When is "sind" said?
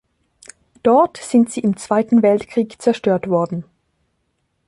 1.17-1.51